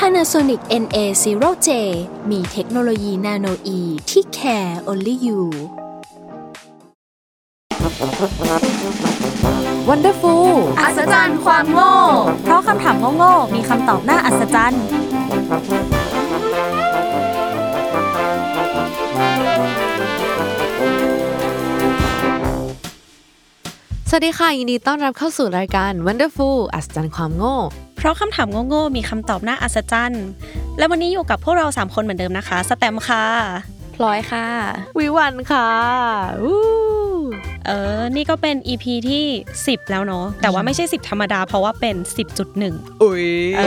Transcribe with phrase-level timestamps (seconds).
[0.00, 1.68] Panasonic NA0J
[2.30, 5.40] มีเทคโนโลยีนาโนอีที่ care only you
[9.88, 10.48] Wonderful
[10.80, 11.94] อัศจรรย์ความโง่
[12.42, 14.84] เพราะคำถามโง่ๆมีคำตอบน่าอัศจรรย์
[24.08, 30.26] สวัสดีค่ะ ยินดีต้อนรับเข้าสู่รายการ Wonderful อัศจรรย์ความโง่เพ ราะคำถามโง่ๆมีคำตอบน่าอัศจรรย์
[30.78, 33.24] และวันนี้อยู่กับพวกเรา 3 คนเหมือนเดิมนะคะ สแตมค่ะ
[33.96, 34.46] พลอยค่ะ
[34.98, 35.68] วิวันค่ะ
[36.42, 36.60] อู้
[37.66, 39.24] เออ นี่ก็เป็น EP ที่
[39.60, 41.96] 10 แล้วเนาะ แต่ว่าไม่ใช่ 10 ธรรมดา เพราะว่าเป็น
[42.48, 43.26] 10.1 อุ้ย
[43.56, 43.62] เอ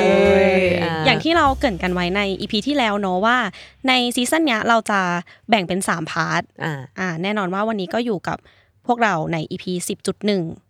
[0.83, 3.37] อาอย่างที่เราเกรินกันไว้ใน EP ที่แล้วเนาะว่า
[3.87, 4.99] ในซีซั่นเนี้ยเราจะ
[5.49, 8.37] แบ่งเป็น 3 พาร์ท อ่าอ่าแน่นอนว่าวันนี้ก็อยู่กับ
[8.87, 9.65] พวกเราใน EP
[10.17, 10.68] 10.1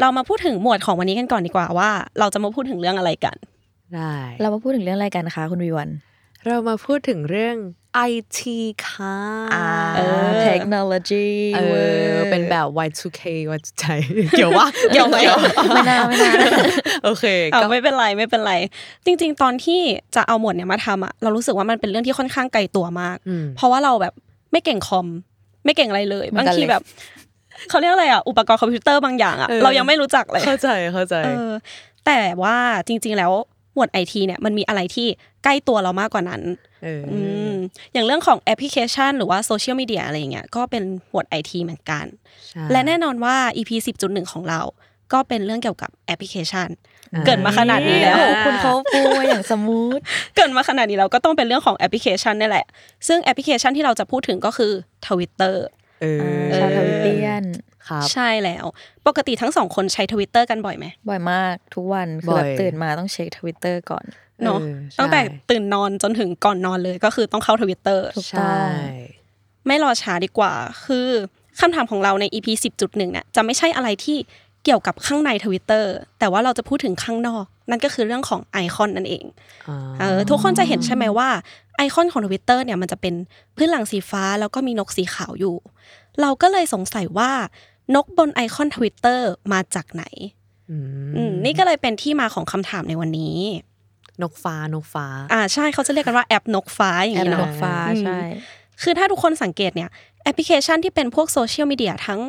[0.00, 3.36] เรามาพูดถึงหมวดของวันนี้กันก่อนดีกว่าว่า เราจะมาพูดถึงเรื่องอะไรกัน
[3.94, 5.88] ได้เรามาพูดถึงเรื่องอะไรกันคะคุณวิวัน
[6.46, 7.56] เรามาพูดถึงเรื่อง
[8.12, 8.40] IT
[8.86, 9.16] ค่ะ
[9.96, 11.60] เออเทคโนโลยีเอ
[12.14, 13.20] อเป็นแบบ Y2K
[13.50, 13.84] ว่าใจ
[14.36, 15.16] เกี่ยววะเกี่ยวไหม
[15.74, 16.32] ไม่น่าไม่น่า
[17.04, 18.54] โอเคเอาก็ไม่เป็นไรไม่เป็นไร
[19.04, 19.80] จริง ๆ ตอนที่
[20.16, 24.14] จะเอาหมวดเนี้ยมาทำอะเรารู้สึกว่ามันเป็นเรื่องที่ค่อนข้างไกลตัวมากอืมเพราะว่าเราแบบ
[24.52, 25.06] ไม่เก่งคอม
[25.64, 26.82] ไม่เก่งอะไรเลยเหมือนกัน บางทีเลยแบบ
[27.70, 31.52] เขาเรียกอะไรอะอุปกรณ์คอมพิวเตอร์บางอย่างอะเออเรายังไม่รู้จักเลยเข้าใจเข้าใจเออ
[32.06, 32.56] แต่ว่า
[32.88, 33.32] จริง ๆ แล้ว
[33.74, 35.06] หมวดไอทีเนี่ยมันมีอะไรที่
[35.44, 36.42] ใกล้ตัวเรามากกว่านั้น
[36.84, 37.18] เอออื
[37.52, 37.54] ม
[37.92, 42.04] อย่างเรื่องของแอปพลิเคชัน หรือว่าโซเชียลมีเดียอะไรอย่างเงี้ยก็เป็นหมวดไอทีเหมือนกัน
[42.48, 43.70] ใช่และแน่นอนว่า EP
[44.02, 44.60] 10.1 ของเรา
[45.12, 46.68] ก็เป็นเรื่องเกี่ยวกับแอปพลิเคชัน
[47.14, 50.00] อ่าเกิดมาขนาดนี้แล้วโอ้โหคุณเขาปูมาอย่าง smooth
[50.36, 52.66] เกิดมาขนาดนี้แล้วก็ต้องเป็นเรื่องของแอปพลิเคชันนี่แหละ
[53.08, 54.72] ซึ่งแอปพลิเคชันที่เราจะพูดถึงก็คือ
[55.06, 55.83] Twitter เออ
[56.56, 57.44] ชาวทวิตเตียน
[57.88, 58.64] ครับใช่แล้ว
[59.06, 64.04] ปกติทั้งสองคนใช้ Twitter กันบ่อยไหมบ่อยมากทุกวันคือบ่แบบตื่นมาต้องเช็คทวิตเตอร์ก่อน
[64.44, 68.58] เนาะเออใช่ตั้งแต่ตื่นนอนจนถึงก่อนนอนเลยก็คือต้องเข้า Twitter ถูกใช่
[69.66, 70.52] ไม่รอช้าดีกว่า
[70.84, 71.08] คือ
[71.60, 74.18] คำถามของเราใน EP 10.1เนี่ยจะไม่ใช่อะไรที่
[74.64, 79.24] เกี่ยวกับข้างในทวิตเตอร์แต่ว่าเราจะพูดถึงข้างนอก นั่นก็คือเรื่องของไอคอนนั่นเอง
[79.68, 81.28] อ่าเออทุกคนจะเห็นใช่ไหมว่า
[81.76, 83.14] ไอคอนของทวิตเตอร์เนี่ยมันจะเป็น
[83.56, 85.56] พื้นหลังสีฟ้าแล้วก็มีนกสีขาวอยู่
[86.20, 87.30] เราก็เลยสงสัยว่า
[87.94, 90.04] นกบนไอคอนทวิตเตอร์มาจากไหน
[90.70, 90.76] อื
[91.08, 93.36] มอืมนี่ก็เลยเป็นที่มาของคำถามในวันนี้
[94.22, 98.18] นกฟ้านกฟ้า อ่าใช่เขาจะเรียกกันว่าแอปนกฟ้าอย่างแอปนี้เนาะนกฟ้าอืมใช่
[98.82, 99.90] คือถ้าทุกคนสังเกตเนี่ย
[100.22, 102.20] แอปพลิเคชันที่เป็นพวกโซเชียลมีเดียทั้ง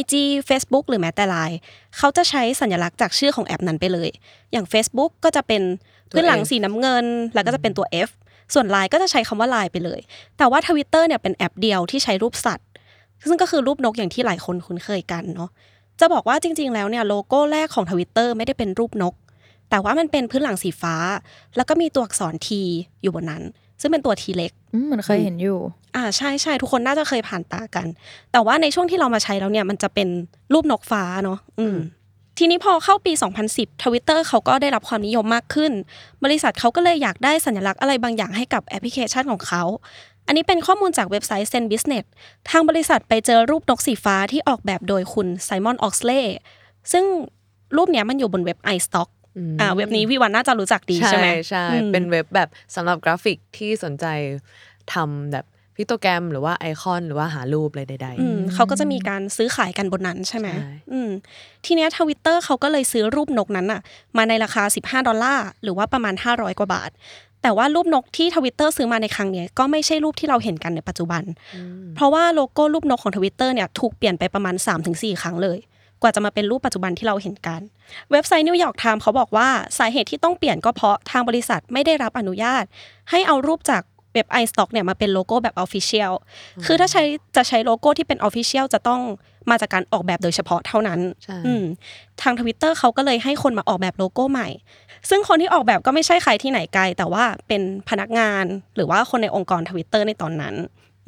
[0.00, 0.14] IG
[0.48, 1.56] Facebook หรือแม้แต่ Line
[1.96, 4.10] เขาจะใช้สัญลักษณ์จากชื่อของแอปนั้นไปเลย
[4.52, 5.62] อย่าง Facebook ก็จะเป็น
[6.10, 8.10] พื้นหลัง F สีน้ำเงิน แล้วก็จะเป็นตัว F
[8.54, 10.00] ส่วน Line ก็จะใช้คำว่า Line ไปเลย
[10.38, 12.68] แต่ว่า Twitter เนี่ยเป็นแอปเดียวที่ใช้รูปสัตว์
[13.28, 15.50] ซึ่งก็คือรูปนกอย่างที่หลายคนคุ้นเคยกันเนาะ
[16.00, 19.14] จะบอกว่าจริง ๆ แล้วเนี่ยโลโก้แรกของ Twitter ไม่ได้เป็นรูปนก
[19.70, 20.96] แต่ว่ามันเป็นพื้นหลังสีฟ้า
[21.56, 22.48] แล้วก็มีตัวอักษร T
[23.02, 23.42] อยู่บนนั้น
[23.82, 25.58] ซึ่งเป็นตัว T เล็กอืมมันเคยเห็นอยู่
[25.96, 27.86] อ่าใช่ใช่ทุกคนน่าจะเคยผ่านตากัน
[28.32, 30.08] แต่ว่าในช่วงที่เรามาใช้แล้วเนี่ยมันจะเป็น
[30.52, 31.78] รูปนกฟ้าเนาะอืม
[32.38, 33.12] ทีนี้พอเข้าปี
[33.48, 35.72] 2010 Twitter เขาก็ได้รับความนิยมมากขึ้น
[36.24, 39.62] บริษัทเขาก็เลยอยากได้สัญลักษณ์อะไรบางอย่างให้กับแอปพลิเคชันของเขา
[40.26, 42.04] อันนี้เป็นข้อมูลจากเว็บไซต์ Zen Business
[42.50, 46.22] ทางบริษัทไปเจอรูปนกสีฟ้าที่ออกแบบโดยคุณไซมอนออกซเล่
[46.92, 47.04] ซึ่ง
[47.76, 49.08] รูปเนี้ยมันอยู่บนเว็บ iStock
[49.60, 54.06] อ่าเว็บนี้วิวันน่าจะรู้จักดีใช่ไหมใช่อืมเป็นเว็บแบบสำหรับกราฟิกที่สนใจ
[54.92, 55.44] ทำแบบ
[55.76, 61.10] pictogram หรือว่าไอคอนหรือว่าหารูปอะไรใดอืมเขาก็จะมีการซื้อขายกันบนนั้นใช่ไหมใช่อืม
[61.64, 63.80] ทีเนี้ยทวิตเตอร์เขาก็เลยซื้อรูปนกนั้นอะ
[64.16, 66.90] มาในราคา 15 ดอลลาร์หรือว่าประมาณ 500 กว่าบาท
[67.42, 71.22] แต่ว่ารูปนกที่ทวิตเตอร์ซื้อมาในครั้งเนี้ยก็ไม่ใช่รูปที่เราเห็นกันในปัจจุบัน
[71.96, 74.54] เพราะว่าโลโก้รูปนกของทวิตเตอร์เนี่ยถูกเปลี่ยนไปประมาณ
[74.88, 75.58] 3-4 ครั้งเลย
[76.02, 77.60] กว่าจะมาเป็นรูปปัจจุบันที่เราเห็นกัน
[78.12, 82.64] เว็บไซต์นิวยอร์กไทม์เขาบอกว่าสาเหตุที่ต้องเปลี่ยนก็เพราะทางบริษัทไม่ได้รับอนุญาต
[83.10, 83.82] ให้เอารูปจาก
[84.12, 86.12] เว็บ iStock เนี่ยมาเป็นโลโก้แบบ Official
[86.66, 87.02] คือถ้าใช้
[87.36, 89.00] จะใช้โลโก้ที่เป็น Official จะต้อง
[89.50, 91.64] มาจากการออกแบบโดยเฉพาะเท่านั้นใช่อืม
[92.22, 94.48] ทางทวิตเตอร์เขาก็เลยให้คนมาออกแบบโลโก้ใหม่
[95.10, 98.44] ซึ่งคนที่ออกแบบก็ไม่ใช่ใครที่ไหนไกล แต่ว่าเป็นพนักงาน
[98.76, 100.54] หรือว่าคนในองค์กรทวิตเตอร์ในตอนนั้น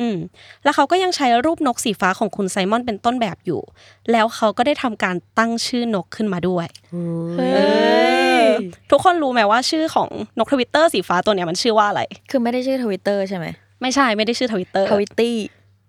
[0.01, 0.17] อืม
[0.65, 3.61] แล้วเขาก็ยังใช้รูปนกสีฟ้าของคุณไซมอนเป็นต้นแบบอยู่
[4.13, 6.67] แล้วเขาก็ได้ทำการตั้งชื่อนกขึ้นมาด้วย
[7.35, 7.49] เฮ้
[8.43, 8.47] ย
[8.91, 10.09] ทุกคนรู้ไหมว่าชื่อของ
[10.39, 13.47] นกทวิตเตอร์สีฟ้าตัวเนี้ยมันชื่อว่าอะไร คือไม่ได้ชื่อทวิตเตอร์ใช่ไหม
[13.83, 15.37] ไม่ใช่ไม่ได้ชื่อทวิตเตอร์ทวิตตี้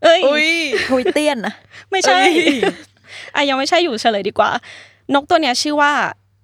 [0.03, 0.49] เอ้ยอุ้ย
[0.89, 1.53] ทวิตเตียนนะ
[1.91, 2.19] ไม่ใช่
[3.35, 4.49] อะยังไม่ใช่อยู่เฉลยดีกว่า
[5.13, 5.91] นกตัวเนี้ยชื่อว่า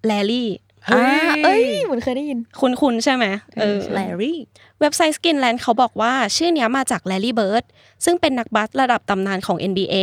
[0.06, 0.50] แลร์รี่
[0.90, 1.04] อ่า
[1.44, 3.26] เอ้ยเหมือนเคยได้ยิน คุ้นคุ้นใช่ไหม
[3.60, 4.40] เออแลร์รี่
[4.80, 7.64] เว็บไซต์ Skinland เขาบอกว่า ชื่อเนี้ยมาจากแลร์รี่เบิร์ด
[8.06, 9.96] ซึ่งเป็นนักบาสระดับตำนานของ NBA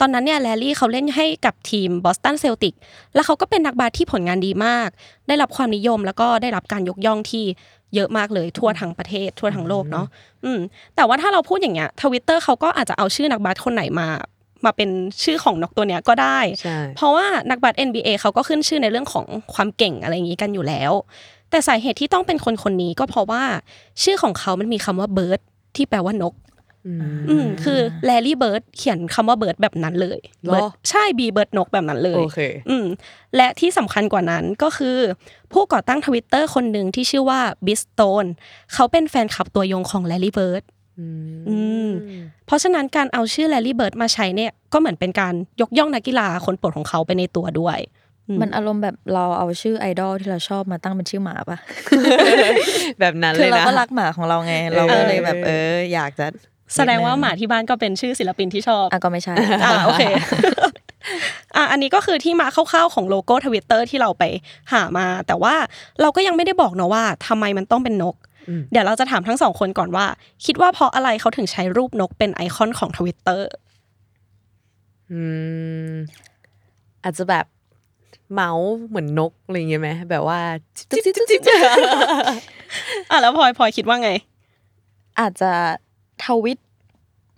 [0.00, 2.74] ตอนนั้นเนี่ยแลร์รี่เขาเล่นให้กับทีมบอสตันเซลติก
[3.14, 4.88] แล้วเขาก็เป็นนักบาสที่ผลงานดีมาก
[5.28, 7.44] ได้รับความนิยมแล้วก็ได้รับการยกย่องที่
[7.94, 10.06] เยอะมากเลยทั่วทั้งประเทศทั่วทั้งโลกเนาะ
[10.44, 10.60] อืม
[10.96, 14.08] แต่ว่าถ้าเราพูดอย่างเงี้ยทวิตเตอร์เขาก็อาจจะเอาชื่อนักบาสคนไหนมา
[14.66, 14.90] มาเป็น
[15.22, 20.92] ชื่อของนกตัวเนี้ยก็ได้ใช่เพราะว่านักบาส NBA เขาก็ขึ้นชื่อในเรื่องของความเก่งอะไรอย่างนี้กันอยู่แล้ว
[21.50, 23.42] แต่สาเหตุที่ต้องเป็นคนคนนี้ก็เพราะว่า
[24.02, 25.40] ชื่อของเขามันมีคำว่า Bird
[25.76, 26.34] ที่แปลว่านก
[26.86, 32.86] อืมอืมคือ Larry Bird เขียนคำว่า Bird แบบนั้นเลยเหรอ Bird ใช่ B Bird นกแบบนั้นเลยโอเคอืม
[33.36, 34.98] และที่สำคัญกว่านั้นก็คือ
[35.52, 38.24] ผู้ก่อตั้งทวิตเตอร์คนหนึ่งที่ชื่อว่า Biz Stone
[38.74, 40.62] เขาเป็นแฟนคลับตัวยงของ Larry Bird
[40.98, 41.58] อื
[41.88, 41.90] ม
[42.46, 47.78] เพราะฉะนั้นการเอาชื่อ Larry Bird มาใช้เนี่ยก็เหมือนเป็นการยกย่องนักกีฬาคนโปรดของเขาไปในตัวด้วย
[48.28, 51.58] อืมมันอารมณ์แบบเราเอาชื่อไอดอลที่เราชอบมาตั้งเป็นชื่อหมาปะ
[53.00, 56.26] แบบนั้นเลยคือเรานะก็รักหมาของเราไง เราก็เลยแบบเออ อยากจะ
[56.76, 60.02] แสดงว่าหมาที่บ้านก็เป็นชื่อศิลปินที่ชอบอะก็ไม่ใช่อ่าโอเค
[61.56, 64.22] อะอันนี้ก็คือที่มาคร่าวๆของโลโก้ทวิตเตอร์ที่เราไป
[64.72, 65.54] หามา แต่ว่า
[66.00, 68.33] เราก็ยังไม่ได้บอกเนาะว่าทำไมมันต้องเป็นนกอืม
[68.72, 70.06] เดี๋ยวเราจะถามทั้งสองคนก่อนว่า
[70.44, 73.50] คิดว่าเพราะอะไรเขาถึงใช้รูปนกเป็นไอคอนของทวิตเตอร์
[75.10, 75.20] อื
[75.90, 75.92] ม
[77.04, 77.46] อาจจะแบบ
[78.32, 80.38] เมาส์เหมือนนกอะไรอย่างเงี้ยไหมแบบว่า
[80.76, 81.40] จิ๊บจิ๊บจิ๊บจิ๊บ
[83.10, 84.10] อะแล้วพลอยพลอยคิดว่าไง
[85.20, 85.52] อาจจะ
[86.24, 86.58] ทวิต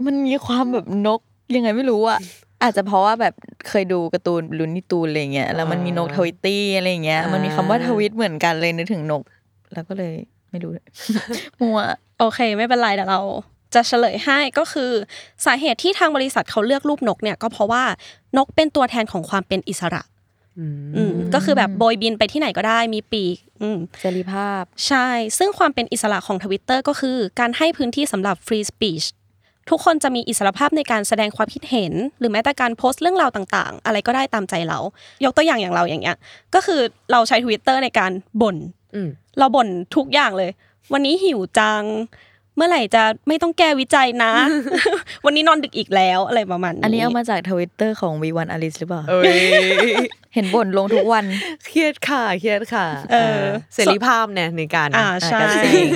[0.06, 1.20] มันมีความแบบนก
[1.54, 2.20] ยังไงไม่รู้อะ
[2.62, 3.34] อาจจะเพราะว่าแบบ
[3.68, 9.22] เคยดูการ์ตูนลุนนี่ตูนอะไรเงี้ยแล้วมันมีนกทวิตตี้อะไรเงี้ย มันมีคำว่าทวิตเหมือนกันเลยนึกถึงนก
[9.72, 10.14] แล้วก็เลย
[10.50, 10.72] ไม่รู้
[11.60, 11.80] มัว
[12.18, 13.20] โอเค ไม่เป็นไรเดี๋ยวเรา
[13.74, 14.90] จะเฉลยให้ก็คือ
[15.44, 17.84] สาเหตุที่ทางบริษัทเขาเลือกรูปนกเนี่ยก็เพราะว่า
[18.36, 20.02] นกเป็นตัวแทนของความเป็นอิสระ
[20.96, 25.06] อืมก็คือแบบโบยบินไปที่ไหนก็ได้มีปีกอืมเสรีภาพ ใช่
[25.38, 29.06] ซึ่งความเป็นอิสระของทวิตเตอร์ก็คือการให้พื้นที่สำหรับ free speech
[29.70, 34.78] ทุกคนจะมีอิสรภาพในการแสดงความคิดเห็น หรือแม้แต่การโพสต์เรื่องราวต่าง ๆ อะไรก็ได้ตามใจเรา
[35.24, 36.16] ยกตัวอย่างอย่างเราอย่างเงี้ย
[36.54, 36.80] ก็คือ
[37.12, 38.12] เราใช้ทวิตเตอร์ในการ
[38.42, 38.56] บ่น
[38.94, 40.50] อืม เราบ่นทุกอย่างเลย
[40.92, 41.82] วันนี้หิวจัง
[42.56, 44.32] เมื่อไหร่จะไม่ต้องแก้วิจัยนะ
[45.24, 49.34] วันนี้นอนดึกอีกแล้วอะไรประมาณนี้อันนี้เอามาจากทวิตเตอร์ของวีวันอลิสหรือเปล่าเอ้ย
[50.34, 51.24] เห็นบ่นลงทุกวัน
[51.66, 53.42] เครียดค่ะ เครียดค่ะ เออ
[53.74, 55.86] เสรีภาพเนี่ยในการอ่าใช่ก็จริง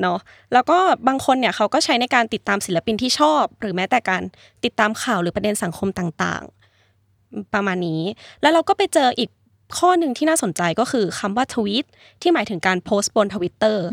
[0.00, 0.18] เนาะ
[0.52, 0.78] แล้วก็
[1.08, 4.22] บางคนเนี่ยเขาก็ใช้ในการติดตามศิลปินที่ชอบ หรือแม้แต่การ
[4.64, 8.02] ติดตามข่าวหรือประเด็นสังคมต่างๆ ประมาณนี้
[8.42, 9.30] แล้วเราก็ไปเจออีก
[9.76, 11.84] ข้อหนึ่งที่น่าสนใจก็คือคำว่าทวีต
[12.22, 13.84] ที่หมายถึงการโพสต์บนทวิตเตอร์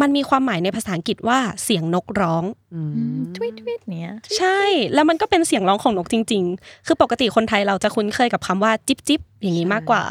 [0.00, 2.44] มันมีความหมายในภาษาอังกฤษว่าเสียงนกร้อง
[2.74, 2.80] อื
[3.18, 4.60] มทวิตทวิตเนี้ยใช่
[4.94, 10.02] แล้วมันก็เป็นเสียงร้องของนกจริง ๆ คือปกติคนไทยเราจะคุ้นเคยกับคำว่าจิ๊บจิ๊บอย่างนี้มากกว่า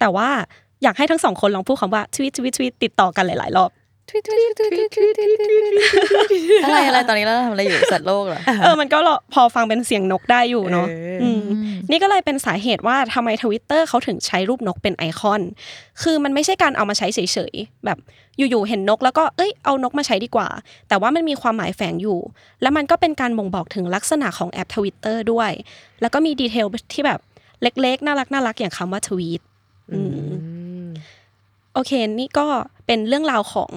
[0.00, 0.28] แต่ว่า
[0.82, 3.70] อยากให้ทั้งสองคนลองพูดคำว่า tweet tweet tweet ติดต่อกันหลาย ๆ รอบ
[4.10, 8.98] tweet tweet tweet tweet tweet tweet อะไรอะไรตอนนี้เราทำอะไรอยู่สัตว์โลกเหรอเออมันก็
[9.34, 10.86] พอฟังเป็นเสียงนกได้อยู่เนาะ
[11.90, 15.42] นี่ก็เลยเป็นสาเหตุว่าทำไมทวิตเตอร์เขาถึงใช้รูปนกเป็นไอคอน
[16.02, 17.18] คือมันไม่ใช่การเอามาใช้เฉ
[17.52, 17.98] ยๆแบบ
[18.36, 20.48] อยู่ๆเห็นนกแล้วก็เอ้ยเอานกมาใช้ดีกว่า
[20.88, 22.18] แต่ว่ามันมีความหมายแฝงอยู่
[22.62, 25.50] แล้วมันก็เป็นการบ่งบอกถึงลักษณะของแอปทวิตเตอร์ด้วย
[26.00, 27.20] แล้วก็มี detail ที่แบบ
[27.62, 29.40] เล็กๆ น่ารักน่ารักอย่างคำว่าทวีต
[31.74, 32.46] โอเค นี่ก็
[32.86, 33.70] เป็นเรื่องราวของ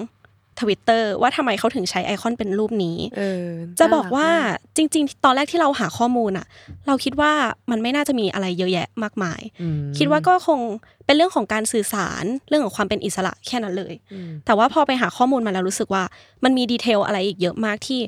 [0.60, 3.46] ทวิตเตอร์ว่าทำไมเขาถึงใช้ไอคอนเป็นรูปนี้เออ
[3.80, 6.46] จะบอกว่าน่ารักมากจริง ๆ ตอนแรกที่เราหาข้อมูลอะ
[6.86, 7.32] เราคิดว่า
[7.70, 10.60] มันไม่น่าจะมีอะไรเยอะแยะมากมายอืมคิดว่าก็คง
[11.06, 16.04] เป็นเรื่องของการสื่อสารเรื่องของความเป็นอิสระแค่นั้นเลยอืมแต่ว่าพอไปหาข้อมูลมาแล้วรู้สึกว่า
[16.44, 18.00] มันมี detail อะไรอีกเยอะมากที่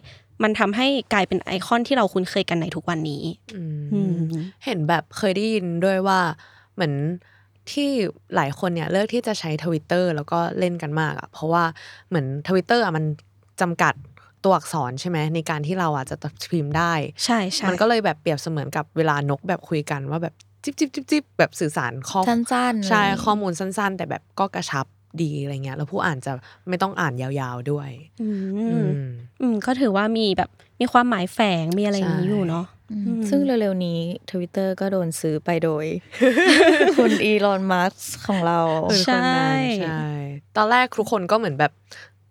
[0.43, 3.23] มันทำให้กลายเป็นไอคอนที่เราคุ้นเคยกันในทุกวันนี้
[3.55, 4.17] อืมอืม
[4.65, 6.21] เห็นแบบเคยได้ยินด้วยว่า
[6.75, 6.95] เหมือน
[7.73, 7.91] ที่
[8.35, 11.65] หลายคนเนี่ยเลือกที่จะใช้ทวิตเตอร์แล้วก็เล่นกันมากอะเพราะว่า
[12.09, 13.05] เหมือนทวิตเตอร์อะมัน
[13.61, 13.95] จำกัด
[14.45, 16.17] ตัวอักษรใช่ไหมในการที่เราอะจะ
[16.53, 16.93] พิมพ์ได้
[17.25, 24.87] ใช่ใช่มันก็เลยแบบเปรียบเสมือนกับเวลานกแบบคุยกันว่าแบบจิ๊บจิ๊บจิ๊บจิ๊บแบบสื่อสารข้อสั้นๆใช่อะไรอย่างงี้ข้อมูลสั้น ๆ แต่แบบก็กระชับ
[25.23, 26.33] ดีอะไรเงี้ยแล้วผู้อ่านจะ
[26.69, 27.91] ไม่ต้องอ่านยาวๆด้วย
[28.23, 28.29] อื
[28.71, 29.09] อืมม
[29.41, 32.67] อืมก็ถือว่ามีแบบ มีความหมายแฝงมีอะไรอย่างนี้ใช่อือยู่เนาะ
[33.19, 35.85] มซึ่งเร็วๆนี้ทวิตเตอร์ก็โดนซื้อไปโดย
[36.97, 40.03] คุณอีลอนมัสของเราเออคนนั้นใช่
[40.57, 41.73] ตอนแรกทุกคนก็เหมือนแบบ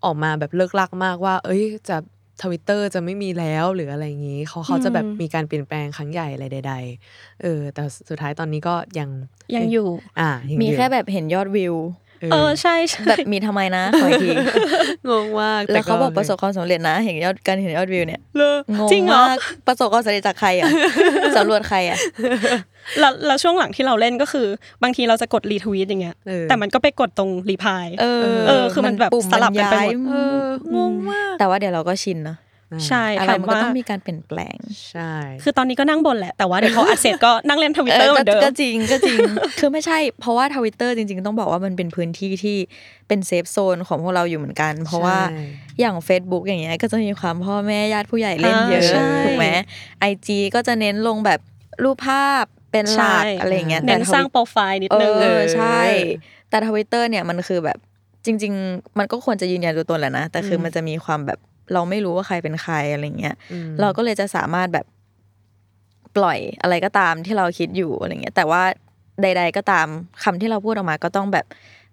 [0.03, 1.97] ออกมาแบบเลิกลักมากว่า เอ้ยจะ
[2.43, 6.73] ทวิตเตอร์จะไม่มีแล้วหรืออะไรอย่างนี้ เขาเขาจะแบบมีการเปลี่ยนแปลงครั้งใหญ่อะไรใด
[7.07, 9.09] ๆ เออ แต่สุดท้ายตอนนี้ก็ยัง
[9.55, 9.87] ยังอยู่
[10.19, 11.75] อ่ายังมีอยู่แค่แบบเห็นยอดวิว
[12.31, 14.29] เออใช่ใช่แบบมีทำไมนะขออีกที
[15.09, 20.69] งงมากแล้วเขาบอกประสบความสำเร็จนะเห็นยอดการเห็นยอดวิวเนี่ยเลยงงจริงเหรอมากประสบความสำเร็จจากใครอะ
[21.37, 21.97] สำรวจใครอะ
[22.99, 24.47] แล้วแล้วช่วงหลังที่เราเล่นก็คือ
[24.83, 30.45] บางทีเราจะกดรีทวีตอย่างเงี้ยเออแต่มันก็ไปกดตรงรีพายเออเออคือมันแบบปุ่มสลับกันไปหมดย้ายเออ
[30.75, 32.35] งงมากแต่ว่าเดี๋ยวเราก็ชินนะ
[32.87, 34.57] ใช่อะไรถามมันก็ว่าต้องมีการเปลี่ยนแปลง
[34.89, 35.13] ใช่
[35.43, 39.19] คือตอนนี้ก็นั่งบ่นแหละแต่ว่าเดี๋ยวพออัดเสร็จก็นั่งเล่นทวิตเตอร์เหมือนเดิมก็จริงก็จริง
[39.59, 42.57] คือไม่ใช่ เพราะว่าทวิตเตอร์จริง ๆ ต้องบอกว่ามันเป็นพื้นที่ที่
[43.07, 45.43] เป็น safe zone ของพวกเราอยู่เหมือนกัน เพราะว่าใช่
[45.79, 49.47] อย่าง Facebook อย่างเงี้ยก็จะมีความพ่อแม่ญาติผู้ใหญ่เล่นเยอะอ่าใช่ถูกไหม
[49.99, 51.39] IG ก็จะเน้นลงแบบ
[51.83, 55.79] รูปภาพเป็นหลักใช่อะไรอย่างเงี้ยเน้นแต่สร้างทวิตโปรไฟล์นิดนึงเออใช่
[56.49, 57.77] แต่ทวิตเตอร์เนี่ยมันคือแบบ
[58.25, 61.39] จริง ๆ มันก็ควรจะยืนยันตัวตนแหละนะ แต่คือมันจะมีความแบบ
[61.73, 64.85] เราไม่รู้ว่าใครเป็นใครอะไรเงี้ยอืมเราก็เลยจะสามารถแบบ
[66.17, 68.61] ปล่อยอะไรก็ตามที่เราคิดอยู่อะไรเงี้ยแต่ว่า
[69.21, 69.87] ใด ๆ ก็ตาม
[70.23, 71.45] คำที่เราพูดออกมาก็ต้องแบบ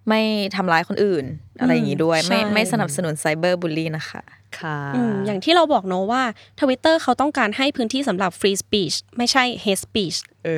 [0.08, 0.20] ไม่
[0.56, 1.24] ทำร้ายคนอื่น
[1.60, 4.22] อะไรอย่างงี้ด้วย ไม่ใช่ไม่สนับสนุนไซเบอร์บูลลี่นะคะ
[4.60, 6.22] ค่ะอืมอย่างที่เราบอกเนอะว่า
[6.60, 10.48] ทวิตเตอร์เขาต้องการให้พื้นที่สำหรับ free speech ไม่ใช่ hate speech เอ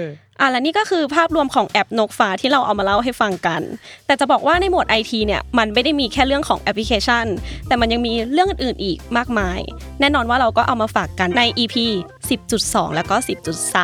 [0.00, 0.02] อ
[0.40, 3.62] อะและนี่ก็คือภาพรวมของแอปนกฟ้าที่เราเอามาเล่าให้ฟังกัน
[4.06, 7.26] แต่จะบอกว่าในหมวด IT เนี่ยมันไม่ได้มีแค่เรื่องของแอปพลิเคชัน
[7.66, 9.60] แต่มันยังมีเรื่องอื่นๆอีกมากมาย
[10.00, 11.76] แน่นอนว่าเราก็เอามาฝากกันใน EP
[12.36, 13.16] 10.2 แล้วก็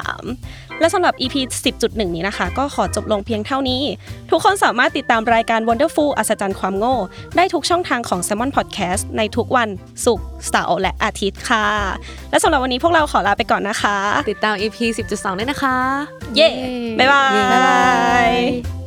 [0.03, 1.35] 10.3 และสำหรับ EP
[1.75, 3.83] 10.1 นี้นะคะ ก็ขอจบลงเพียงเท่านี้
[4.31, 6.97] ทุกคนสามารถติดตามรายการ Wonderful อัศจรรย์ความโง่
[7.37, 9.69] ได้ทุกช่องทางของ Salmon Podcast ในทุกวัน
[10.07, 11.67] ศุกร์เสาร์และอาทิตย์ค่ะ
[12.31, 13.97] และสำหรับวันนี้พวกเราขอลาไปก่อนนะคะ
[14.31, 14.77] ติดตาม EP
[15.13, 15.77] 10.2 ด้วยนะคะ
[16.35, 16.49] เย้
[16.99, 17.83] บ๊ายบายบ๊ายบา
[18.31, 18.84] ย